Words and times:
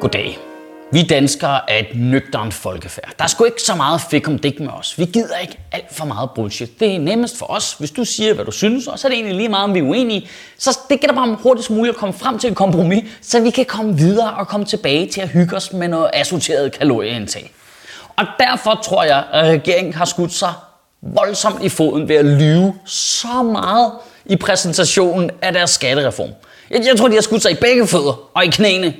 Goddag. 0.00 0.38
Vi 0.92 1.02
danskere 1.02 1.70
er 1.70 1.78
et 1.78 1.86
nøgternt 1.94 2.54
folkefærd. 2.54 3.12
Der 3.18 3.24
er 3.24 3.28
sgu 3.28 3.44
ikke 3.44 3.62
så 3.62 3.74
meget 3.74 4.00
fik 4.10 4.28
om 4.28 4.38
dig 4.38 4.54
med 4.58 4.68
os. 4.68 4.98
Vi 4.98 5.04
gider 5.04 5.36
ikke 5.36 5.58
alt 5.72 5.94
for 5.94 6.04
meget 6.04 6.30
bullshit. 6.34 6.80
Det 6.80 6.94
er 6.94 6.98
nemmest 6.98 7.38
for 7.38 7.50
os, 7.50 7.72
hvis 7.72 7.90
du 7.90 8.04
siger, 8.04 8.34
hvad 8.34 8.44
du 8.44 8.50
synes, 8.50 8.86
og 8.86 8.98
så 8.98 9.06
er 9.06 9.10
det 9.10 9.16
egentlig 9.16 9.36
lige 9.36 9.48
meget, 9.48 9.64
om 9.64 9.74
vi 9.74 9.78
er 9.78 9.82
uenige. 9.82 10.28
Så 10.58 10.78
det 10.90 11.00
gælder 11.00 11.14
bare 11.14 11.28
om 11.28 11.34
hurtigst 11.34 11.70
muligt 11.70 11.94
at 11.94 11.98
komme 11.98 12.12
frem 12.12 12.38
til 12.38 12.50
et 12.50 12.56
kompromis, 12.56 13.04
så 13.22 13.40
vi 13.40 13.50
kan 13.50 13.64
komme 13.64 13.96
videre 13.96 14.34
og 14.34 14.48
komme 14.48 14.66
tilbage 14.66 15.08
til 15.08 15.20
at 15.20 15.28
hygge 15.28 15.56
os 15.56 15.72
med 15.72 15.88
noget 15.88 16.10
assorteret 16.12 16.72
kalorieindtag. 16.72 17.52
Og 18.16 18.24
derfor 18.38 18.80
tror 18.84 19.04
jeg, 19.04 19.24
at 19.32 19.44
regeringen 19.44 19.94
har 19.94 20.04
skudt 20.04 20.32
sig 20.32 20.52
voldsomt 21.02 21.62
i 21.62 21.68
foden 21.68 22.08
ved 22.08 22.16
at 22.16 22.24
lyve 22.24 22.74
så 22.84 23.42
meget 23.42 23.92
i 24.26 24.36
præsentationen 24.36 25.30
af 25.42 25.52
deres 25.52 25.70
skattereform. 25.70 26.30
Jeg, 26.70 26.82
jeg 26.86 26.96
tror, 26.98 27.08
de 27.08 27.14
har 27.14 27.22
skudt 27.22 27.42
sig 27.42 27.52
i 27.52 27.56
begge 27.60 27.86
fødder 27.86 28.30
og 28.34 28.44
i 28.44 28.50
knæene 28.50 28.94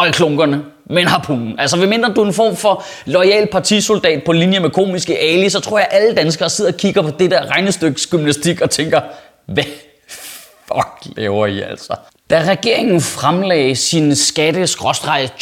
og 0.00 0.08
i 0.08 0.10
klunkerne 0.10 0.62
med 0.86 1.02
en 1.02 1.08
harpun. 1.08 1.54
Altså, 1.58 1.76
ved 1.76 1.86
mindre 1.86 2.12
du 2.12 2.22
er 2.22 2.26
en 2.26 2.32
form 2.32 2.56
for 2.56 2.84
lojal 3.06 3.48
partisoldat 3.52 4.22
på 4.26 4.32
linje 4.32 4.60
med 4.60 4.70
komiske 4.70 5.18
Ali, 5.18 5.48
så 5.48 5.60
tror 5.60 5.78
jeg, 5.78 5.88
at 5.90 6.02
alle 6.02 6.14
danskere 6.14 6.50
sidder 6.50 6.72
og 6.72 6.76
kigger 6.76 7.02
på 7.02 7.10
det 7.18 7.30
der 7.30 7.56
regnestyksgymnastik 7.56 8.60
og 8.60 8.70
tænker, 8.70 9.00
hvad 9.46 9.64
fuck 10.08 11.16
laver 11.16 11.46
I 11.46 11.60
altså? 11.60 11.94
Da 12.30 12.44
regeringen 12.48 13.00
fremlagde 13.00 13.76
sin 13.76 14.16
skatte 14.16 14.68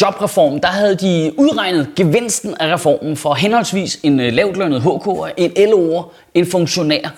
jobreform, 0.00 0.60
der 0.60 0.68
havde 0.68 0.96
de 0.96 1.32
udregnet 1.36 1.88
gevinsten 1.96 2.54
af 2.60 2.74
reformen 2.74 3.16
for 3.16 3.34
henholdsvis 3.34 3.98
en 4.02 4.20
lavtlønnet 4.20 4.80
HK'er, 4.80 5.30
en 5.36 5.50
LO'er, 5.50 6.04
en 6.34 6.50
funktionær 6.50 7.14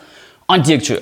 og 0.48 0.57
en 0.57 0.62
direktør. 0.62 0.97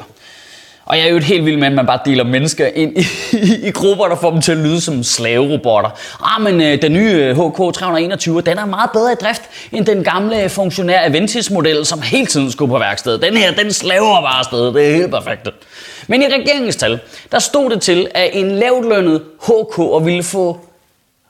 Og 0.88 0.98
jeg 0.98 1.04
er 1.04 1.10
jo 1.10 1.16
et 1.16 1.24
helt 1.24 1.44
vild 1.44 1.56
med, 1.56 1.66
at 1.66 1.72
man 1.72 1.86
bare 1.86 1.98
deler 2.04 2.24
mennesker 2.24 2.66
ind 2.66 2.98
i, 2.98 3.06
i, 3.32 3.66
i 3.68 3.70
grupper, 3.70 4.04
der 4.04 4.16
får 4.16 4.30
dem 4.30 4.40
til 4.40 4.52
at 4.52 4.58
lyde 4.58 4.80
som 4.80 5.02
slaverobotter. 5.02 5.90
Ah, 6.24 6.42
men 6.42 6.62
øh, 6.62 6.82
den 6.82 6.92
nye 6.92 7.12
øh, 7.12 7.36
HK 7.36 7.74
321, 7.74 8.40
den 8.40 8.58
er 8.58 8.66
meget 8.66 8.90
bedre 8.92 9.12
i 9.12 9.14
drift 9.14 9.42
end 9.72 9.86
den 9.86 10.04
gamle 10.04 10.48
funktionær 10.48 11.04
Aventis-model, 11.04 11.86
som 11.86 12.02
hele 12.02 12.26
tiden 12.26 12.50
skulle 12.50 12.70
på 12.70 12.78
værksted. 12.78 13.18
Den 13.18 13.36
her, 13.36 13.52
den 13.52 13.72
slaver 13.72 14.20
bare 14.20 14.38
afsted. 14.38 14.66
Det 14.74 14.90
er 14.90 14.94
helt 14.94 15.10
perfekt. 15.10 15.48
Men 16.06 16.22
i 16.22 16.26
regeringens 16.26 16.76
tal, 16.76 16.98
der 17.32 17.38
stod 17.38 17.70
det 17.70 17.82
til, 17.82 18.08
at 18.14 18.30
en 18.32 18.50
lavtlønnet 18.50 19.22
HK 19.42 20.06
ville 20.06 20.22
få 20.22 20.60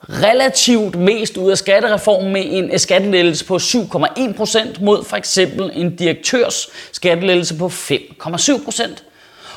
relativt 0.08 0.96
mest 0.96 1.36
ud 1.36 1.50
af 1.50 1.58
skattereformen 1.58 2.32
med 2.32 2.44
en 2.46 2.70
øh, 2.72 2.78
skattelettelse 2.78 3.44
på 3.44 3.56
7,1% 3.56 4.84
mod 4.84 5.04
for 5.04 5.16
eksempel 5.16 5.70
en 5.74 5.96
direktørs 5.96 6.68
skattelettelse 6.92 7.54
på 7.58 7.66
5,7% 7.66 9.07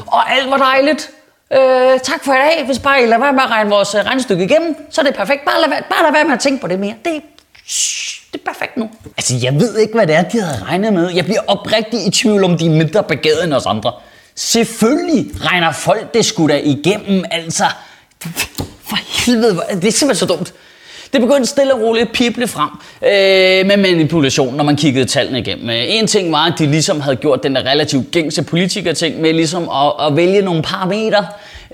og 0.07 0.31
alt 0.31 0.49
var 0.49 0.57
dejligt. 0.57 1.09
Øh, 1.53 1.99
tak 1.99 2.23
for 2.23 2.33
i 2.33 2.37
dag. 2.37 2.65
Hvis 2.65 2.79
bare 2.79 3.03
I 3.03 3.05
lader 3.05 3.19
være 3.19 3.33
med 3.33 3.43
at 3.43 3.49
regne 3.49 3.69
vores 3.69 3.95
øh, 3.95 4.01
regnestykke 4.01 4.43
igennem, 4.43 4.75
så 4.91 5.01
er 5.01 5.05
det 5.05 5.15
perfekt. 5.15 5.45
Bare 5.45 5.61
lad, 5.61 5.69
være, 5.69 5.81
bare 5.89 6.03
lad 6.03 6.11
være 6.11 6.25
med 6.25 6.33
at 6.33 6.39
tænke 6.39 6.61
på 6.61 6.67
det 6.67 6.79
mere. 6.79 6.93
Det, 7.05 7.21
det 8.31 8.41
er 8.45 8.51
perfekt 8.51 8.77
nu. 8.77 8.89
Altså, 9.17 9.35
jeg 9.43 9.53
ved 9.53 9.77
ikke, 9.77 9.93
hvad 9.93 10.07
det 10.07 10.15
er, 10.15 10.21
de 10.21 10.41
havde 10.41 10.63
regnet 10.63 10.93
med. 10.93 11.09
Jeg 11.09 11.25
bliver 11.25 11.41
oprigtig 11.47 12.07
i 12.07 12.09
tvivl 12.09 12.43
om, 12.43 12.57
de 12.57 12.65
er 12.65 12.69
mindre 12.69 13.03
begavede 13.03 13.43
end 13.43 13.53
os 13.53 13.65
andre. 13.65 13.93
Selvfølgelig 14.35 15.31
regner 15.45 15.71
folk 15.71 16.13
det 16.13 16.25
skulle 16.25 16.53
da 16.53 16.61
igennem, 16.63 17.23
altså. 17.31 17.63
For 18.83 19.25
helvede, 19.25 19.61
det 19.71 19.87
er 19.87 19.91
simpelthen 19.91 20.15
så 20.15 20.25
dumt. 20.25 20.53
Det 21.13 21.21
begyndte 21.21 21.45
stille 21.45 21.73
og 21.73 21.81
roligt 21.81 22.07
at 22.07 22.11
pible 22.13 22.47
frem 22.47 22.69
øh, 23.01 23.67
med 23.67 23.77
manipulation, 23.77 24.55
når 24.55 24.63
man 24.63 24.75
kiggede 24.75 25.05
tallene 25.05 25.39
igennem. 25.39 25.69
Øh, 25.69 25.81
en 25.87 26.07
ting 26.07 26.31
var, 26.31 26.45
at 26.45 26.53
de 26.59 26.65
ligesom 26.65 27.01
havde 27.01 27.15
gjort 27.15 27.43
den 27.43 27.55
der 27.55 27.61
relativt 27.61 28.11
gængse 28.11 28.43
politikerting 28.43 29.21
med 29.21 29.33
ligesom 29.33 29.69
at, 29.69 30.07
at 30.07 30.15
vælge 30.15 30.41
nogle 30.41 30.61
parametre, 30.61 31.25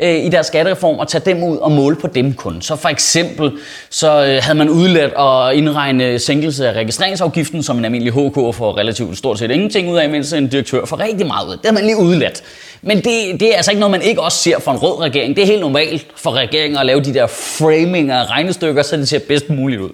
øh, 0.01 0.25
i 0.25 0.29
deres 0.29 0.47
skattereform 0.47 0.99
og 0.99 1.07
tage 1.07 1.21
dem 1.25 1.43
ud 1.43 1.57
og 1.57 1.71
måle 1.71 1.95
på 1.95 2.07
dem 2.07 2.33
kun. 2.33 2.61
Så 2.61 2.75
for 2.75 2.89
eksempel 2.89 3.51
så 3.89 4.25
øh, 4.25 4.43
havde 4.43 4.57
man 4.57 4.69
udladt 4.69 5.13
at 5.19 5.57
indregne 5.57 6.19
sænkelse 6.19 6.67
af 6.67 6.73
registreringsafgiften, 6.73 7.63
som 7.63 7.77
en 7.77 7.85
almindelig 7.85 8.13
HK 8.13 8.35
får 8.35 8.77
relativt 8.77 9.17
stort 9.17 9.39
set 9.39 9.51
ingenting 9.51 9.89
ud 9.89 9.97
af, 9.97 10.09
mens 10.09 10.33
en 10.33 10.47
direktør 10.47 10.85
får 10.85 10.99
rigtig 10.99 11.27
meget 11.27 11.47
ud. 11.47 11.51
Det 11.51 11.59
havde 11.63 11.75
man 11.75 11.83
lige 11.83 11.97
udladt. 11.97 12.43
Men 12.81 12.97
det, 12.97 13.39
det 13.39 13.53
er 13.53 13.55
altså 13.55 13.71
ikke 13.71 13.79
noget, 13.79 13.91
man 13.91 14.01
ikke 14.01 14.21
også 14.21 14.37
ser 14.37 14.59
for 14.59 14.71
en 14.71 14.77
rød 14.77 14.99
regering. 14.99 15.35
Det 15.35 15.41
er 15.41 15.45
helt 15.45 15.61
normalt 15.61 16.07
for 16.15 16.31
regeringen 16.31 16.79
at 16.79 16.85
lave 16.85 17.01
de 17.01 17.13
der 17.13 17.27
framing 17.27 18.11
af 18.11 18.25
regnestykker, 18.25 18.83
så 18.83 18.97
det 18.97 19.09
ser 19.09 19.19
bedst 19.19 19.49
muligt 19.49 19.81
ud. 19.81 19.89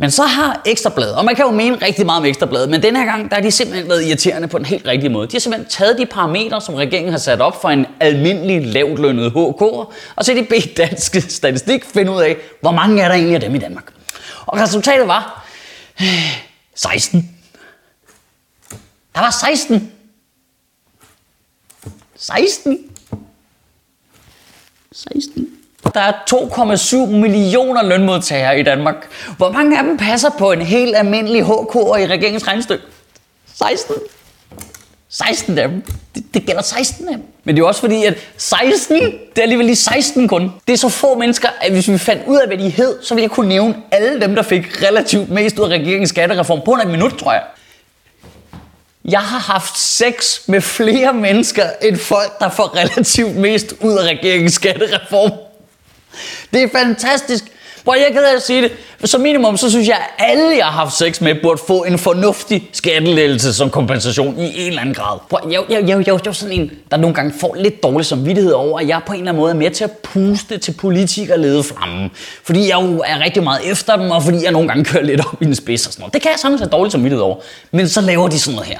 Men 0.00 0.10
så 0.10 0.22
har 0.22 0.62
Ekstrabladet, 0.66 1.14
og 1.14 1.24
man 1.24 1.34
kan 1.34 1.44
jo 1.44 1.50
mene 1.50 1.76
rigtig 1.82 2.06
meget 2.06 2.20
om 2.20 2.24
Ekstrabladet, 2.24 2.68
men 2.68 2.82
den 2.82 2.96
her 2.96 3.04
gang 3.04 3.30
der 3.30 3.36
er 3.36 3.40
de 3.40 3.50
simpelthen 3.50 3.88
været 3.88 4.04
irriterende 4.04 4.48
på 4.48 4.58
den 4.58 4.66
helt 4.66 4.86
rigtige 4.86 5.10
måde. 5.10 5.26
De 5.26 5.32
har 5.32 5.40
simpelthen 5.40 5.70
taget 5.70 5.98
de 5.98 6.06
parametre, 6.06 6.60
som 6.60 6.74
regeringen 6.74 7.12
har 7.12 7.18
sat 7.18 7.40
op 7.40 7.60
for 7.60 7.68
en 7.68 7.86
almindelig 8.00 8.66
lavtlønnet 8.66 9.30
HK, 9.30 9.62
og 9.62 9.94
så 10.20 10.34
har 10.34 10.40
de 10.40 10.46
bedt 10.46 10.76
dansk 10.76 11.30
statistik 11.30 11.84
finde 11.84 12.12
ud 12.12 12.20
af, 12.20 12.36
hvor 12.60 12.70
mange 12.70 13.02
er 13.02 13.08
der 13.08 13.14
egentlig 13.14 13.34
af 13.34 13.40
dem 13.40 13.54
i 13.54 13.58
Danmark. 13.58 13.84
Og 14.46 14.60
resultatet 14.60 15.08
var 15.08 15.48
øh, 16.00 16.06
16. 16.74 17.30
Der 19.14 19.20
var 19.20 19.30
16. 19.30 19.92
16. 22.18 22.78
16. 24.92 25.48
Der 25.94 26.00
er 26.00 26.12
2,7 26.30 26.96
millioner 27.10 27.82
lønmodtagere 27.82 28.60
i 28.60 28.62
Danmark. 28.62 28.96
Hvor 29.36 29.52
mange 29.52 29.78
af 29.78 29.84
dem 29.84 29.96
passer 29.96 30.30
på 30.38 30.52
en 30.52 30.62
helt 30.62 30.96
almindelig 30.96 31.42
HK'er 31.42 31.96
i 31.96 32.06
regeringens 32.06 32.48
regnestykke? 32.48 32.84
16. 33.54 33.94
16 35.08 35.58
af 35.58 35.68
dem. 35.68 35.82
Det, 36.14 36.24
det 36.34 36.46
gælder 36.46 36.62
16 36.62 37.08
af 37.08 37.14
dem. 37.14 37.24
Men 37.44 37.56
det 37.56 37.60
er 37.60 37.64
jo 37.64 37.68
også 37.68 37.80
fordi, 37.80 38.04
at 38.04 38.14
16, 38.36 38.96
det 38.96 39.12
er 39.36 39.42
alligevel 39.42 39.66
lige 39.66 39.76
16 39.76 40.28
kun. 40.28 40.52
Det 40.66 40.72
er 40.72 40.76
så 40.76 40.88
få 40.88 41.18
mennesker, 41.18 41.48
at 41.60 41.72
hvis 41.72 41.88
vi 41.88 41.98
fandt 41.98 42.22
ud 42.26 42.36
af, 42.36 42.46
hvad 42.46 42.58
de 42.58 42.68
hed, 42.68 43.02
så 43.02 43.14
ville 43.14 43.22
jeg 43.22 43.30
kunne 43.30 43.48
nævne 43.48 43.74
alle 43.90 44.20
dem, 44.20 44.34
der 44.34 44.42
fik 44.42 44.82
relativt 44.88 45.30
mest 45.30 45.58
ud 45.58 45.64
af 45.64 45.68
regeringens 45.68 46.10
skattereform 46.10 46.60
på 46.64 46.78
en 46.84 46.90
minut, 46.90 47.12
tror 47.12 47.32
jeg. 47.32 47.42
Jeg 49.08 49.20
har 49.20 49.38
haft 49.38 49.78
sex 49.78 50.40
med 50.46 50.60
flere 50.60 51.12
mennesker 51.14 51.70
end 51.82 51.96
folk, 51.96 52.38
der 52.40 52.50
får 52.50 52.76
relativt 52.76 53.36
mest 53.36 53.74
ud 53.80 53.92
af 53.92 54.02
regeringens 54.02 54.52
skattereform. 54.52 55.32
Det 56.52 56.62
er 56.62 56.68
fantastisk. 56.72 57.44
Prøv, 57.84 57.94
jeg 57.98 58.12
kan 58.12 58.22
at 58.36 58.42
sige 58.42 58.62
det. 58.62 58.72
Som 59.04 59.20
minimum, 59.20 59.56
så 59.56 59.70
synes 59.70 59.88
jeg, 59.88 59.96
at 60.18 60.24
alle, 60.30 60.56
jeg 60.56 60.64
har 60.64 60.72
haft 60.72 60.92
sex 60.92 61.20
med, 61.20 61.34
burde 61.42 61.60
få 61.66 61.84
en 61.84 61.98
fornuftig 61.98 62.68
skattelettelse 62.72 63.54
som 63.54 63.70
kompensation 63.70 64.38
i 64.38 64.60
en 64.60 64.68
eller 64.68 64.80
anden 64.80 64.94
grad. 64.94 65.18
Prøv, 65.30 65.40
jeg, 65.50 65.62
jeg, 65.68 65.88
jeg, 65.88 65.88
jeg, 65.88 66.06
jeg 66.06 66.26
er 66.26 66.32
sådan 66.32 66.60
en, 66.60 66.70
der 66.90 66.96
nogle 66.96 67.14
gange 67.14 67.32
får 67.40 67.54
lidt 67.54 67.82
dårlig 67.82 68.06
samvittighed 68.06 68.52
over, 68.52 68.80
at 68.80 68.88
jeg 68.88 69.00
på 69.06 69.12
en 69.12 69.18
eller 69.18 69.32
anden 69.32 69.40
måde 69.40 69.52
er 69.52 69.56
med 69.56 69.70
til 69.70 69.84
at 69.84 69.90
puste 69.92 70.58
til 70.58 70.72
politikerlede 70.72 71.62
flammen. 71.62 72.10
Fordi 72.44 72.68
jeg 72.68 72.78
jo 72.82 73.02
er 73.06 73.20
rigtig 73.20 73.42
meget 73.42 73.70
efter 73.70 73.96
dem, 73.96 74.10
og 74.10 74.22
fordi 74.22 74.44
jeg 74.44 74.52
nogle 74.52 74.68
gange 74.68 74.84
kører 74.84 75.04
lidt 75.04 75.20
op 75.20 75.42
i 75.42 75.44
en 75.44 75.54
spids 75.54 75.86
og 75.86 75.92
sådan 75.92 76.02
noget. 76.02 76.14
Det 76.14 76.22
kan 76.22 76.30
jeg 76.30 76.38
sådan 76.38 76.58
have 76.58 76.70
dårlig 76.70 76.92
samvittighed 76.92 77.22
over. 77.22 77.36
Men 77.72 77.88
så 77.88 78.00
laver 78.00 78.28
de 78.28 78.38
sådan 78.38 78.54
noget 78.54 78.68
her. 78.68 78.78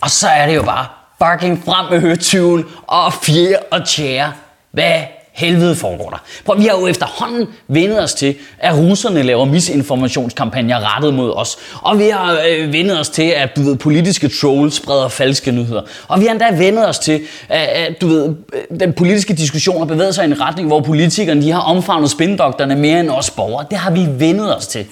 Og 0.00 0.10
så 0.10 0.28
er 0.28 0.46
det 0.46 0.54
jo 0.54 0.62
bare 0.62 0.86
fucking 1.22 1.62
frem 1.64 1.86
med 1.90 2.00
høretyven 2.00 2.64
og 2.86 3.12
fjer 3.12 3.56
og 3.70 3.88
tjære. 3.88 4.32
Hvad 4.72 5.00
helvede 5.40 5.76
foregår 5.76 6.10
der? 6.10 6.22
Prøv, 6.44 6.58
vi 6.58 6.64
har 6.64 6.78
jo 6.80 6.86
efterhånden 6.86 7.46
vendet 7.68 8.02
os 8.02 8.14
til, 8.14 8.34
at 8.58 8.78
russerne 8.78 9.22
laver 9.22 9.44
misinformationskampagner 9.44 10.94
rettet 10.94 11.14
mod 11.14 11.32
os. 11.36 11.56
Og 11.82 11.98
vi 11.98 12.08
har 12.08 12.40
øh, 12.48 12.72
vendet 12.72 13.00
os 13.00 13.08
til, 13.08 13.22
at 13.22 13.56
du 13.56 13.62
ved, 13.62 13.76
politiske 13.76 14.28
trolls 14.28 14.74
spreder 14.74 15.08
falske 15.08 15.52
nyheder. 15.52 15.82
Og 16.08 16.20
vi 16.20 16.24
har 16.24 16.32
endda 16.32 16.50
vendet 16.50 16.88
os 16.88 16.98
til, 16.98 17.20
at, 17.48 17.60
at 17.60 18.00
du 18.00 18.06
ved, 18.06 18.34
øh, 18.52 18.80
den 18.80 18.92
politiske 18.92 19.34
diskussion 19.34 19.78
har 19.78 19.84
bevæget 19.84 20.14
sig 20.14 20.24
i 20.24 20.26
en 20.26 20.40
retning, 20.40 20.68
hvor 20.68 20.80
politikerne 20.80 21.42
de 21.42 21.50
har 21.50 21.60
omfavnet 21.60 22.10
spindokterne 22.10 22.76
mere 22.76 23.00
end 23.00 23.10
os 23.10 23.30
borgere. 23.30 23.66
Det 23.70 23.78
har 23.78 23.90
vi 23.90 24.06
vendet 24.18 24.56
os 24.56 24.66
til. 24.66 24.86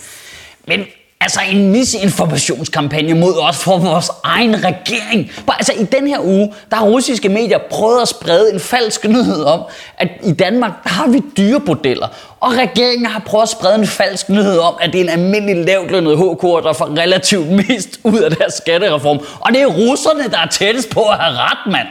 Men 0.67 0.81
Altså 1.21 1.41
en 1.51 1.73
misinformationskampagne 1.73 3.15
mod 3.15 3.35
os 3.41 3.57
for 3.57 3.79
vores 3.79 4.11
egen 4.25 4.65
regering. 4.65 5.31
Altså 5.49 5.73
i 5.73 5.85
den 5.85 6.07
her 6.07 6.21
uge, 6.21 6.53
der 6.71 6.77
har 6.77 6.85
russiske 6.85 7.29
medier 7.29 7.59
prøvet 7.71 8.03
at 8.03 8.09
sprede 8.09 8.53
en 8.53 8.61
falsk 8.61 9.05
nyhed 9.05 9.43
om, 9.43 9.63
at 9.99 10.09
i 10.25 10.33
Danmark 10.33 10.85
der 10.85 10.91
har 10.91 11.09
vi 11.09 11.23
dyrebordeller. 11.37 12.07
Og 12.41 12.53
regeringen 12.53 13.07
har 13.07 13.23
prøvet 13.27 13.43
at 13.43 13.49
sprede 13.49 13.75
en 13.75 13.87
falsk 13.87 14.29
nyhed 14.29 14.59
om, 14.59 14.75
at 14.81 14.93
det 14.93 15.01
er 15.01 15.05
en 15.05 15.11
almindelig 15.11 15.65
lavtlønnet 15.65 16.19
HK, 16.19 16.43
der 16.43 16.73
får 16.73 16.99
relativt 16.99 17.47
mest 17.69 18.01
ud 18.05 18.19
af 18.19 18.31
deres 18.31 18.55
skattereform. 18.55 19.21
Og 19.41 19.53
det 19.53 19.63
er 19.63 19.67
russerne, 19.67 20.31
der 20.31 20.39
er 20.39 20.49
tættest 20.49 20.91
på 20.91 21.01
at 21.01 21.19
have 21.19 21.37
ret, 21.37 21.73
mand. 21.73 21.87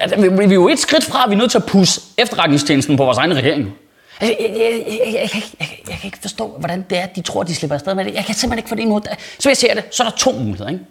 Altså, 0.00 0.16
vi 0.20 0.44
er 0.44 0.54
jo 0.54 0.68
et 0.68 0.78
skridt 0.78 1.04
fra, 1.04 1.24
at 1.24 1.30
vi 1.30 1.34
er 1.34 1.38
nødt 1.38 1.50
til 1.50 1.58
at 1.58 1.66
pusse 1.66 2.00
efterretningstjenesten 2.18 2.96
på 2.96 3.04
vores 3.04 3.18
egen 3.18 3.36
regering. 3.36 3.74
Jeg, 4.20 4.36
jeg, 4.40 4.50
jeg, 4.50 4.84
jeg, 4.86 5.20
jeg, 5.22 5.30
kan 5.30 5.42
ikke, 5.42 5.56
jeg, 5.60 5.68
jeg 5.88 5.96
kan 5.98 6.08
ikke 6.08 6.18
forstå, 6.20 6.46
hvordan 6.46 6.86
det 6.90 6.98
er, 6.98 7.06
de 7.06 7.22
tror, 7.22 7.42
de 7.42 7.54
slipper 7.54 7.74
afsted 7.74 7.94
med 7.94 8.04
det. 8.04 8.14
Jeg 8.14 8.24
kan 8.24 8.34
simpelthen 8.34 8.58
ikke 8.58 8.68
få 8.68 8.74
det 8.74 8.82
imod. 8.82 9.00
Så 9.38 9.48
jeg 9.48 9.56
ser 9.56 9.74
det, 9.74 9.84
så 9.90 10.02
er 10.02 10.08
der 10.08 10.16
to 10.16 10.32
muligheder. 10.32 10.70
Ikke? 10.70 10.84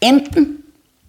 Enten 0.00 0.58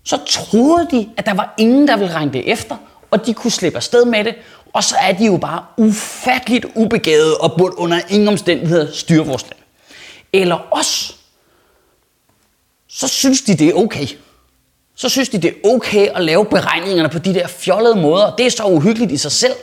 så 0.03 0.19
troede 0.27 0.87
de, 0.91 1.09
at 1.17 1.25
der 1.25 1.33
var 1.33 1.53
ingen, 1.57 1.87
der 1.87 1.97
ville 1.97 2.13
regne 2.13 2.33
det 2.33 2.51
efter, 2.51 2.75
og 3.11 3.25
de 3.25 3.33
kunne 3.33 3.51
slippe 3.51 3.77
afsted 3.77 4.05
med 4.05 4.23
det, 4.23 4.35
og 4.73 4.83
så 4.83 4.95
er 5.01 5.11
de 5.11 5.25
jo 5.25 5.37
bare 5.37 5.65
ufatteligt 5.77 6.65
ubegavet 6.75 7.37
og 7.37 7.55
burde 7.57 7.77
under 7.77 7.99
ingen 8.09 8.27
omstændigheder 8.27 8.91
styre 8.91 9.25
vores 9.25 9.43
land. 9.43 9.59
Eller 10.33 10.67
os, 10.71 11.17
så 12.87 13.07
synes 13.07 13.41
de, 13.41 13.57
det 13.57 13.67
er 13.67 13.73
okay. 13.73 14.07
Så 14.95 15.09
synes 15.09 15.29
de, 15.29 15.37
det 15.37 15.49
er 15.49 15.69
okay 15.69 16.07
at 16.07 16.23
lave 16.23 16.45
beregningerne 16.45 17.09
på 17.09 17.19
de 17.19 17.33
der 17.33 17.47
fjollede 17.47 17.95
måder. 17.95 18.35
Det 18.35 18.45
er 18.45 18.49
så 18.49 18.63
uhyggeligt 18.63 19.11
i 19.11 19.17
sig 19.17 19.31
selv, 19.31 19.53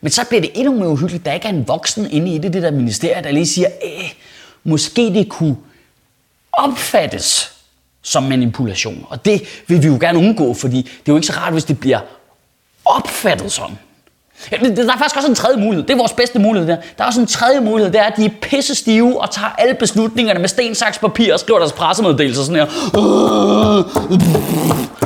men 0.00 0.10
så 0.10 0.24
bliver 0.28 0.40
det 0.40 0.50
endnu 0.54 0.74
mere 0.74 0.88
uhyggeligt, 0.88 1.24
der 1.24 1.32
ikke 1.32 1.48
er 1.48 1.52
en 1.52 1.68
voksen 1.68 2.10
inde 2.10 2.34
i 2.34 2.38
det, 2.38 2.52
det 2.52 2.62
der 2.62 2.70
ministerie, 2.70 3.22
der 3.22 3.30
lige 3.30 3.46
siger, 3.46 3.68
Æh, 3.82 4.12
måske 4.64 5.02
det 5.02 5.28
kunne 5.28 5.56
opfattes 6.52 7.52
som 8.02 8.22
manipulation. 8.22 9.06
Og 9.08 9.24
det 9.24 9.42
vil 9.66 9.82
vi 9.82 9.86
jo 9.86 9.98
gerne 10.00 10.18
undgå, 10.18 10.54
fordi 10.54 10.76
det 10.76 10.88
er 10.88 11.12
jo 11.12 11.16
ikke 11.16 11.26
så 11.26 11.32
rart, 11.32 11.52
hvis 11.52 11.64
det 11.64 11.80
bliver 11.80 12.00
opfattet 12.84 13.52
sådan. 13.52 13.78
Der 14.50 14.92
er 14.92 14.98
faktisk 14.98 15.16
også 15.16 15.28
en 15.28 15.34
tredje 15.34 15.56
mulighed. 15.56 15.82
Det 15.82 15.92
er 15.92 15.96
vores 15.98 16.12
bedste 16.12 16.38
mulighed 16.38 16.68
der. 16.68 16.76
Der 16.98 17.04
er 17.04 17.08
også 17.08 17.20
en 17.20 17.26
tredje 17.26 17.60
mulighed, 17.60 17.92
det 17.92 18.00
er, 18.00 18.04
at 18.04 18.16
de 18.16 18.24
er 18.24 18.30
pisse 18.42 18.74
stive 18.74 19.20
og 19.20 19.30
tager 19.30 19.48
alle 19.58 19.74
beslutningerne 19.74 20.40
med 20.40 20.48
sten, 20.48 20.74
saks, 20.74 20.98
papir 20.98 21.32
og 21.32 21.40
skriver 21.40 21.58
deres 21.58 21.72
pressemeddelelser 21.72 22.42
sådan 22.42 22.56
her. 22.56 22.66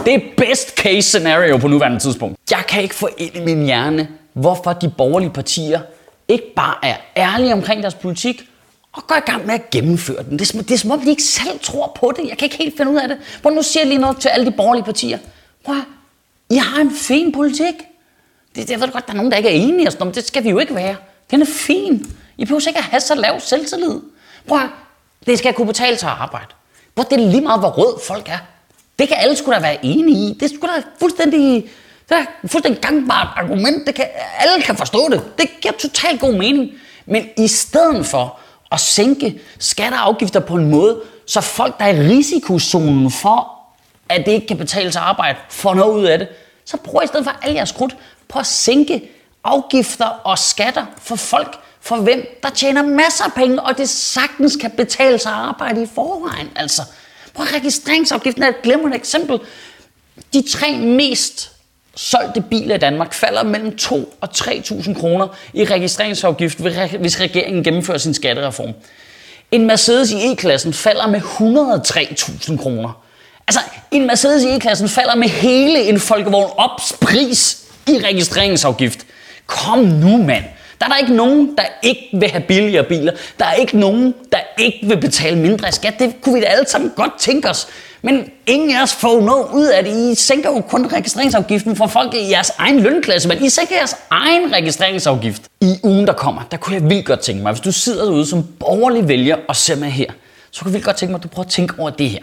Det 0.04 0.14
er 0.14 0.20
best 0.36 0.76
case 0.76 1.02
scenario 1.02 1.56
på 1.56 1.68
nuværende 1.68 1.98
tidspunkt. 1.98 2.38
Jeg 2.50 2.64
kan 2.68 2.82
ikke 2.82 2.94
få 2.94 3.08
ind 3.18 3.36
i 3.36 3.40
min 3.40 3.64
hjerne, 3.64 4.08
hvorfor 4.40 4.72
de 4.72 4.90
borgerlige 4.98 5.30
partier 5.30 5.80
ikke 6.28 6.54
bare 6.56 6.74
er 6.82 6.96
ærlige 7.16 7.52
omkring 7.52 7.82
deres 7.82 7.94
politik, 7.94 8.48
og 8.92 9.06
går 9.06 9.16
i 9.16 9.30
gang 9.30 9.46
med 9.46 9.54
at 9.54 9.70
gennemføre 9.70 10.22
den. 10.22 10.32
Det 10.32 10.40
er, 10.40 10.44
som, 10.44 10.64
det 10.64 10.74
er 10.74 10.78
som 10.78 10.90
om, 10.90 11.00
de 11.00 11.10
ikke 11.10 11.22
selv 11.22 11.60
tror 11.62 11.92
på 12.00 12.12
det. 12.16 12.28
Jeg 12.28 12.38
kan 12.38 12.46
ikke 12.46 12.56
helt 12.56 12.76
finde 12.76 12.92
ud 12.92 12.96
af 12.96 13.08
det. 13.08 13.18
Hvor 13.42 13.50
nu 13.50 13.62
siger 13.62 13.80
jeg 13.80 13.88
lige 13.88 14.00
noget 14.00 14.16
til 14.20 14.28
alle 14.28 14.46
de 14.46 14.50
borgerlige 14.50 14.84
partier. 14.84 15.18
Prøv 15.64 15.76
I 16.50 16.56
har 16.56 16.80
en 16.80 16.90
fin 16.90 17.32
politik. 17.32 17.74
Det, 18.54 18.70
jeg 18.70 18.80
ved 18.80 18.88
godt, 18.92 19.06
der 19.06 19.12
er 19.12 19.16
nogen, 19.16 19.30
der 19.30 19.36
ikke 19.36 19.48
er 19.48 19.52
enige 19.52 19.88
og 19.88 19.92
sådan 19.92 20.14
Det 20.14 20.26
skal 20.26 20.44
vi 20.44 20.50
jo 20.50 20.58
ikke 20.58 20.74
være. 20.74 20.96
Den 21.30 21.42
er 21.42 21.46
fin. 21.46 22.16
I 22.36 22.44
behøver 22.44 22.68
ikke 22.68 22.78
at 22.78 22.84
have 22.84 23.00
så 23.00 23.14
lav 23.14 23.40
selvtillid. 23.40 24.00
Prøv 24.46 24.58
at, 24.58 24.68
det 25.26 25.38
skal 25.38 25.54
kunne 25.54 25.66
betale 25.66 25.96
sig 25.96 26.10
at 26.10 26.16
arbejde. 26.18 26.46
Hvor 26.94 27.04
det 27.04 27.20
er 27.20 27.30
lige 27.30 27.40
meget, 27.40 27.60
hvor 27.60 27.70
rød 27.70 28.00
folk 28.06 28.28
er. 28.28 28.38
Det 28.98 29.08
kan 29.08 29.16
alle 29.20 29.36
skulle 29.36 29.56
da 29.56 29.60
være 29.60 29.84
enige 29.84 30.30
i. 30.30 30.38
Det 30.40 30.50
skulle 30.50 30.74
da 30.74 30.82
fuldstændig, 31.00 31.68
så 32.08 32.14
er 32.14 32.24
fuldstændig 32.46 32.82
gangbart 32.82 33.28
argument. 33.36 33.86
Det 33.86 33.94
kan, 33.94 34.04
alle 34.38 34.62
kan 34.62 34.76
forstå 34.76 35.08
det. 35.10 35.38
Det 35.38 35.48
giver 35.60 35.74
totalt 35.74 36.20
god 36.20 36.32
mening. 36.32 36.70
Men 37.06 37.28
i 37.36 37.48
stedet 37.48 38.06
for 38.06 38.38
at 38.72 38.80
sænke 38.80 39.40
skatter 39.58 39.98
og 39.98 40.06
afgifter 40.06 40.40
på 40.40 40.54
en 40.54 40.70
måde, 40.70 41.00
så 41.26 41.40
folk, 41.40 41.78
der 41.78 41.84
er 41.84 41.94
i 41.94 42.08
risikozonen 42.08 43.10
for, 43.10 43.52
at 44.08 44.26
det 44.26 44.32
ikke 44.32 44.46
kan 44.46 44.56
betale 44.56 44.92
sig 44.92 45.02
arbejde, 45.02 45.38
får 45.50 45.74
noget 45.74 45.94
ud 45.94 46.04
af 46.04 46.18
det, 46.18 46.28
så 46.64 46.76
prøv 46.76 47.00
i 47.04 47.06
stedet 47.06 47.24
for 47.24 47.36
al 47.42 47.54
jeres 47.54 47.72
krudt 47.72 47.96
på 48.28 48.38
at 48.38 48.46
sænke 48.46 49.10
afgifter 49.44 50.06
og 50.06 50.38
skatter 50.38 50.86
for 51.02 51.16
folk, 51.16 51.58
for 51.80 51.96
hvem 51.96 52.38
der 52.42 52.50
tjener 52.50 52.82
masser 52.82 53.24
af 53.24 53.32
penge, 53.32 53.62
og 53.62 53.78
det 53.78 53.88
sagtens 53.88 54.56
kan 54.56 54.70
betale 54.70 55.18
sig 55.18 55.32
at 55.32 55.38
arbejde 55.38 55.82
i 55.82 55.86
forvejen. 55.94 56.50
Altså, 56.56 56.82
prøv 57.34 57.46
registreringsafgiften 57.46 58.42
er 58.42 58.48
et 58.48 58.62
glimrende 58.62 58.96
eksempel. 58.96 59.40
De 60.32 60.44
tre 60.52 60.76
mest 60.76 61.57
solgte 61.98 62.40
biler 62.40 62.74
i 62.74 62.78
Danmark 62.78 63.14
falder 63.14 63.42
mellem 63.42 63.76
2 63.76 64.14
og 64.20 64.28
3.000 64.36 65.00
kroner 65.00 65.28
i 65.52 65.64
registreringsafgift, 65.64 66.58
hvis 67.00 67.20
regeringen 67.20 67.64
gennemfører 67.64 67.98
sin 67.98 68.14
skattereform. 68.14 68.72
En 69.50 69.66
Mercedes 69.66 70.10
i 70.10 70.32
E-klassen 70.32 70.72
falder 70.72 71.06
med 71.06 71.20
103.000 71.20 72.62
kroner. 72.62 73.02
Altså, 73.48 73.60
en 73.90 74.06
Mercedes 74.06 74.44
i 74.44 74.48
E-klassen 74.48 74.88
falder 74.88 75.14
med 75.14 75.28
hele 75.28 75.82
en 75.82 76.00
folkevogn 76.00 76.50
ops 76.56 76.92
pris 77.00 77.64
i 77.86 78.00
registreringsafgift. 78.04 79.06
Kom 79.46 79.78
nu, 79.78 80.16
mand. 80.16 80.44
Der 80.80 80.86
er 80.86 80.90
der 80.90 80.96
ikke 80.96 81.14
nogen, 81.14 81.54
der 81.56 81.64
ikke 81.82 82.08
vil 82.12 82.30
have 82.30 82.42
billigere 82.42 82.84
biler. 82.84 83.12
Der 83.38 83.44
er 83.44 83.52
ikke 83.52 83.78
nogen, 83.78 84.14
der 84.32 84.38
ikke 84.58 84.78
vil 84.82 84.96
betale 84.96 85.38
mindre 85.38 85.72
skat. 85.72 85.98
Det 85.98 86.14
kunne 86.20 86.34
vi 86.34 86.40
da 86.40 86.46
alle 86.46 86.68
sammen 86.68 86.92
godt 86.96 87.12
tænke 87.18 87.48
os. 87.50 87.68
Men 88.02 88.30
ingen 88.46 88.76
af 88.76 88.82
os 88.82 88.92
får 88.94 89.20
noget 89.20 89.46
ud 89.54 89.66
af 89.66 89.84
det. 89.84 90.12
I 90.12 90.14
sænker 90.14 90.50
jo 90.50 90.60
kun 90.60 90.86
registreringsafgiften 90.86 91.76
for 91.76 91.86
folk 91.86 92.14
i 92.14 92.30
jeres 92.30 92.52
egen 92.58 92.80
lønklasse, 92.80 93.28
men 93.28 93.44
I 93.44 93.48
sænker 93.48 93.74
jeres 93.76 93.96
egen 94.10 94.52
registreringsafgift. 94.52 95.42
I 95.60 95.74
ugen, 95.84 96.06
der 96.06 96.12
kommer, 96.12 96.42
der 96.50 96.56
kunne 96.56 96.74
jeg 96.74 96.90
vildt 96.90 97.06
godt 97.06 97.20
tænke 97.20 97.42
mig, 97.42 97.52
hvis 97.52 97.60
du 97.60 97.72
sidder 97.72 98.04
derude 98.04 98.26
som 98.26 98.46
borgerlig 98.60 99.08
vælger 99.08 99.36
og 99.48 99.56
ser 99.56 99.76
med 99.76 99.88
her, 99.88 100.10
så 100.50 100.62
kunne 100.62 100.68
jeg 100.68 100.72
vildt 100.72 100.84
godt 100.84 100.96
tænke 100.96 101.10
mig, 101.12 101.18
at 101.18 101.22
du 101.22 101.28
prøver 101.28 101.46
at 101.46 101.50
tænke 101.50 101.74
over 101.78 101.90
det 101.90 102.10
her. 102.10 102.20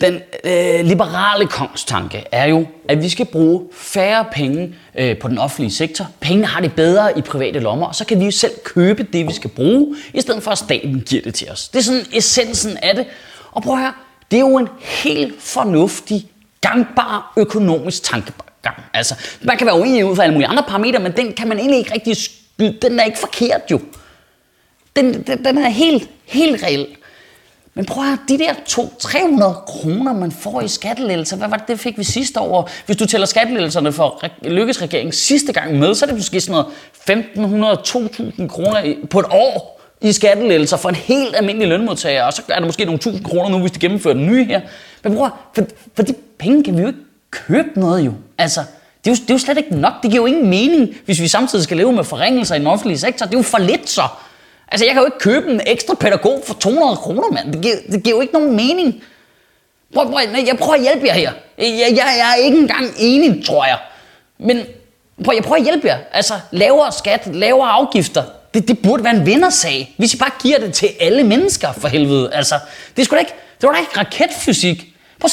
Den 0.00 0.20
øh, 0.44 0.86
liberale 0.86 1.46
kongstanke 1.46 2.24
er 2.32 2.44
jo, 2.44 2.66
at 2.88 3.02
vi 3.02 3.08
skal 3.08 3.26
bruge 3.26 3.68
færre 3.72 4.24
penge 4.32 4.74
øh, 4.98 5.18
på 5.18 5.28
den 5.28 5.38
offentlige 5.38 5.72
sektor. 5.72 6.06
Pengene 6.20 6.46
har 6.46 6.60
det 6.60 6.74
bedre 6.74 7.18
i 7.18 7.22
private 7.22 7.58
lommer, 7.58 7.86
og 7.86 7.94
så 7.94 8.04
kan 8.04 8.20
vi 8.20 8.24
jo 8.24 8.30
selv 8.30 8.52
købe 8.64 9.02
det, 9.02 9.26
vi 9.26 9.32
skal 9.32 9.50
bruge, 9.50 9.96
i 10.14 10.20
stedet 10.20 10.42
for 10.42 10.50
at 10.50 10.58
staten 10.58 11.00
giver 11.00 11.22
det 11.22 11.34
til 11.34 11.50
os. 11.50 11.68
Det 11.68 11.78
er 11.78 11.82
sådan 11.82 12.06
essensen 12.12 12.76
af 12.76 12.94
det. 12.94 13.06
Og 13.52 13.62
prøv 13.62 13.74
at 13.74 13.80
høre, 13.80 13.92
det 14.30 14.36
er 14.36 14.40
jo 14.40 14.58
en 14.58 14.68
helt 14.80 15.42
fornuftig, 15.42 16.26
gangbar 16.60 17.32
økonomisk 17.36 18.02
tankegang. 18.02 18.76
Altså, 18.94 19.14
man 19.42 19.56
kan 19.56 19.66
være 19.66 19.78
uenig 19.78 20.04
ud 20.04 20.16
fra 20.16 20.22
alle 20.22 20.32
mulige 20.32 20.48
andre 20.48 20.62
parametre, 20.68 20.98
men 20.98 21.12
den 21.12 21.32
kan 21.32 21.48
man 21.48 21.58
egentlig 21.58 21.78
ikke 21.78 21.94
rigtig 21.94 22.16
skyde. 22.16 22.78
Den 22.82 23.00
er 23.00 23.04
ikke 23.04 23.18
forkert 23.18 23.60
jo. 23.70 23.80
Den, 24.96 25.22
den, 25.22 25.44
den 25.44 25.58
er 25.58 25.68
helt, 25.68 26.10
helt 26.24 26.62
reel. 26.62 26.86
Men 27.74 27.84
prøv 27.84 28.02
at 28.04 28.08
høre, 28.08 28.18
de 28.28 28.38
der 28.38 28.52
200-300 28.52 29.64
kroner, 29.66 30.12
man 30.12 30.32
får 30.32 30.60
i 30.60 30.68
skattelettelser, 30.68 31.36
hvad 31.36 31.48
var 31.48 31.56
det, 31.56 31.68
det 31.68 31.80
fik 31.80 31.98
vi 31.98 32.04
sidste 32.04 32.40
år? 32.40 32.70
Hvis 32.86 32.96
du 32.96 33.06
tæller 33.06 33.26
skattelettelserne 33.26 33.92
for 33.92 34.24
Lykkes 34.42 34.82
regering 34.82 35.14
sidste 35.14 35.52
gang 35.52 35.78
med, 35.78 35.94
så 35.94 36.04
er 36.04 36.06
det 36.06 36.16
måske 36.16 36.40
sådan 36.40 36.64
noget 37.08 37.78
1.500-2.000 38.38 38.46
kroner 38.46 38.94
på 39.10 39.20
et 39.20 39.26
år 39.30 39.80
i 40.00 40.12
skattelettelser 40.12 40.76
for 40.76 40.88
en 40.88 40.94
helt 40.94 41.36
almindelig 41.36 41.68
lønmodtager, 41.68 42.24
og 42.24 42.32
så 42.32 42.42
er 42.48 42.58
der 42.58 42.66
måske 42.66 42.84
nogle 42.84 42.98
tusind 42.98 43.24
kroner 43.24 43.48
nu, 43.48 43.58
hvis 43.58 43.70
de 43.70 43.78
gennemfører 43.78 44.14
den 44.14 44.26
nye 44.26 44.44
her. 44.44 44.60
Men 45.04 45.14
bror, 45.14 45.36
for, 45.54 45.62
for 45.96 46.02
de 46.02 46.14
penge 46.38 46.64
kan 46.64 46.76
vi 46.76 46.82
jo 46.82 46.86
ikke 46.86 46.98
købe 47.30 47.80
noget 47.80 48.06
jo. 48.06 48.12
Altså, 48.38 48.60
det 49.04 49.10
er 49.10 49.14
jo, 49.14 49.22
det 49.22 49.30
er 49.30 49.34
jo 49.34 49.38
slet 49.38 49.58
ikke 49.58 49.76
nok. 49.76 49.92
Det 50.02 50.10
giver 50.10 50.22
jo 50.22 50.26
ingen 50.26 50.50
mening, 50.50 50.88
hvis 51.04 51.20
vi 51.20 51.28
samtidig 51.28 51.64
skal 51.64 51.76
leve 51.76 51.92
med 51.92 52.04
forringelser 52.04 52.54
i 52.54 52.58
den 52.58 52.66
offentlige 52.66 52.98
sektor. 52.98 53.26
Det 53.26 53.34
er 53.34 53.38
jo 53.38 53.42
for 53.42 53.58
lidt 53.58 53.90
så. 53.90 54.02
Altså, 54.68 54.84
jeg 54.84 54.94
kan 54.94 55.02
jo 55.02 55.06
ikke 55.06 55.18
købe 55.18 55.50
en 55.50 55.60
ekstra 55.66 55.94
pædagog 55.94 56.42
for 56.46 56.54
200 56.54 56.96
kroner, 56.96 57.30
mand. 57.30 57.52
Det 57.52 57.62
giver, 57.62 57.76
det 57.90 58.02
giver 58.02 58.16
jo 58.16 58.20
ikke 58.20 58.34
nogen 58.34 58.56
mening. 58.56 59.02
Prøv, 59.94 60.10
prøv, 60.10 60.20
jeg 60.46 60.56
prøver 60.58 60.74
at 60.74 60.82
hjælpe 60.82 61.06
jer 61.06 61.12
her. 61.12 61.32
Jeg, 61.58 61.66
jeg, 61.80 61.96
jeg 61.96 62.30
er 62.30 62.34
ikke 62.34 62.58
engang 62.58 62.86
enig, 62.98 63.46
tror 63.46 63.64
jeg. 63.64 63.78
Men 64.38 64.66
prøv, 65.24 65.34
jeg 65.34 65.42
prøver 65.42 65.56
at 65.56 65.62
hjælpe 65.62 65.86
jer. 65.86 65.98
Altså, 66.12 66.34
lavere 66.50 66.92
skat, 66.92 67.26
lavere 67.26 67.70
afgifter. 67.70 68.22
Det, 68.54 68.68
det 68.68 68.78
burde 68.82 69.04
være 69.04 69.16
en 69.16 69.26
vindersag, 69.26 69.94
hvis 69.98 70.14
I 70.14 70.16
bare 70.16 70.30
giver 70.42 70.58
det 70.58 70.74
til 70.74 70.90
alle 71.00 71.24
mennesker, 71.24 71.72
for 71.72 71.88
helvede. 71.88 72.34
Altså, 72.34 72.58
det 72.96 73.02
er 73.02 73.06
sgu 73.06 73.14
da 73.14 73.20
ikke, 73.20 73.34
det 73.60 73.66
var 73.66 73.72
da 73.72 73.80
ikke 73.80 73.98
raketfysik. 73.98 74.94
Prøv, 75.20 75.30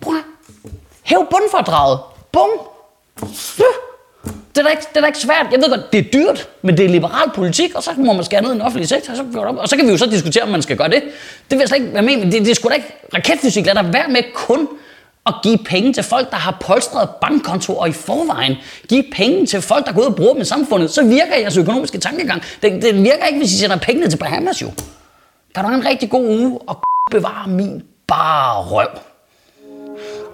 prøv 0.00 0.14
hæv 1.02 1.26
bundfordraget. 1.30 2.00
Bum. 2.32 2.50
Det 4.54 4.60
er, 4.60 4.62
da 4.62 4.70
ikke, 4.70 4.82
det 4.88 4.96
er 4.96 5.00
da 5.00 5.06
ikke 5.06 5.18
svært. 5.18 5.46
Jeg 5.52 5.60
ved 5.62 5.68
godt, 5.68 5.92
det 5.92 5.98
er 5.98 6.10
dyrt, 6.12 6.48
men 6.62 6.76
det 6.76 6.84
er 6.84 6.88
liberal 6.88 7.30
politik, 7.34 7.74
og 7.74 7.82
så 7.82 7.90
må 7.96 8.12
man 8.12 8.24
skære 8.24 8.42
ned 8.42 8.50
i 8.50 8.52
den 8.52 8.62
offentlige 8.62 8.88
sektor, 8.88 9.12
og 9.12 9.16
så, 9.16 9.24
og 9.58 9.68
så 9.68 9.76
kan 9.76 9.86
vi 9.86 9.90
jo 9.90 9.98
så 9.98 10.06
diskutere, 10.06 10.42
om 10.42 10.48
man 10.48 10.62
skal 10.62 10.76
gøre 10.76 10.88
det. 10.88 11.02
Det 11.02 11.50
vil 11.50 11.58
jeg 11.58 11.68
slet 11.68 11.80
ikke 11.80 11.92
være 11.92 12.02
med, 12.02 12.16
men 12.16 12.32
det, 12.32 12.40
det 12.40 12.50
er 12.50 12.54
sgu 12.54 12.68
da 12.68 12.74
ikke 12.74 12.94
raketfysik. 13.14 13.66
Lad 13.66 13.74
dig 13.74 13.92
være 13.92 14.08
med 14.08 14.22
kun 14.34 14.68
at 15.26 15.34
give 15.42 15.58
penge 15.58 15.92
til 15.92 16.02
folk, 16.02 16.30
der 16.30 16.36
har 16.36 16.56
polstret 16.60 17.10
bankkontorer 17.20 17.86
i 17.86 17.92
forvejen. 17.92 18.56
Give 18.88 19.04
penge 19.12 19.46
til 19.46 19.62
folk, 19.62 19.86
der 19.86 19.92
går 19.92 20.00
ud 20.00 20.06
og 20.06 20.16
bruger 20.16 20.32
dem 20.32 20.42
i 20.42 20.44
samfundet. 20.44 20.90
Så 20.90 21.04
virker 21.04 21.36
jeres 21.40 21.56
økonomiske 21.56 21.98
tankegang. 21.98 22.42
Det, 22.62 22.82
det 22.82 22.94
virker 22.94 23.26
ikke, 23.26 23.38
hvis 23.38 23.52
I 23.52 23.58
sender 23.58 23.76
pengene 23.76 24.10
til 24.10 24.16
Bahamas 24.16 24.62
jo. 24.62 24.70
Kan 25.54 25.64
du 25.64 25.70
have 25.70 25.80
en 25.80 25.86
rigtig 25.86 26.10
god 26.10 26.28
uge 26.28 26.58
og 26.66 26.82
bevare 27.10 27.48
min 27.48 27.82
bare 28.06 28.62
røv. 28.62 29.11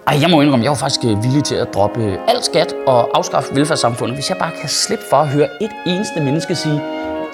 Ej, 0.09 0.17
jeg 0.21 0.29
må 0.29 0.41
indrømme, 0.41 0.63
jeg 0.63 0.71
var 0.71 0.77
faktisk 0.77 1.05
øh, 1.05 1.23
villig 1.23 1.43
til 1.43 1.55
at 1.55 1.73
droppe 1.73 2.03
øh, 2.03 2.13
al 2.13 2.19
alt 2.27 2.45
skat 2.45 2.73
og 2.87 3.17
afskaffe 3.17 3.55
velfærdssamfundet, 3.55 4.15
hvis 4.17 4.29
jeg 4.29 4.37
bare 4.37 4.51
kan 4.61 4.69
slippe 4.69 5.05
for 5.09 5.17
at 5.17 5.27
høre 5.27 5.47
et 5.61 5.71
eneste 5.87 6.19
menneske 6.19 6.55
sige, 6.55 6.81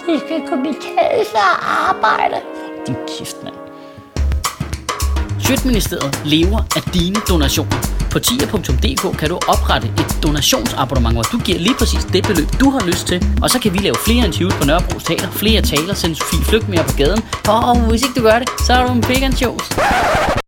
det 0.07 0.19
skal 0.25 0.39
kunne 0.49 0.63
betale 0.63 1.25
sig 1.33 1.47
at 1.51 1.59
arbejde. 1.89 2.35
Din 2.87 2.95
kæft, 3.17 3.43
mand. 3.43 3.55
Sjøtministeriet 5.39 6.21
lever 6.25 6.59
af 6.77 6.81
dine 6.93 7.15
donationer. 7.29 7.77
På 8.11 8.19
tier.dk 8.19 9.17
kan 9.19 9.29
du 9.29 9.35
oprette 9.47 9.87
et 9.87 10.19
donationsabonnement, 10.23 11.15
hvor 11.15 11.23
du 11.23 11.37
giver 11.37 11.59
lige 11.59 11.75
præcis 11.79 12.05
det 12.05 12.23
beløb, 12.27 12.49
du 12.59 12.69
har 12.69 12.85
lyst 12.85 13.07
til. 13.07 13.25
Og 13.43 13.49
så 13.49 13.59
kan 13.59 13.73
vi 13.73 13.77
lave 13.77 13.95
flere 14.05 14.25
interviews 14.25 14.53
på 14.53 14.65
Nørrebro 14.65 14.99
Teater, 14.99 15.29
flere 15.31 15.61
taler, 15.61 15.93
sende 15.93 16.15
Sofie 16.15 16.45
Flygt 16.45 16.69
mere 16.69 16.83
på 16.83 16.93
gaden. 16.97 17.21
Og 17.47 17.79
hvis 17.89 18.01
ikke 18.01 18.19
du 18.19 18.23
gør 18.29 18.39
det, 18.39 18.49
så 18.67 18.73
er 18.73 18.87
du 18.87 18.93
en 18.93 19.01
big. 19.01 20.44